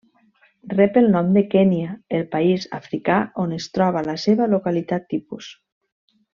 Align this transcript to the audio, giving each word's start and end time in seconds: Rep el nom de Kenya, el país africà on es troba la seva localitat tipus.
Rep 0.71 0.95
el 1.01 1.09
nom 1.15 1.29
de 1.35 1.43
Kenya, 1.51 1.91
el 2.21 2.25
país 2.33 2.67
africà 2.79 3.19
on 3.45 3.55
es 3.61 3.71
troba 3.77 4.05
la 4.11 4.19
seva 4.27 4.49
localitat 4.57 5.11
tipus. 5.15 5.55